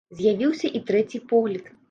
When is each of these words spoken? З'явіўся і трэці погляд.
З'явіўся 0.19 0.71
і 0.79 0.81
трэці 0.89 1.23
погляд. 1.35 1.71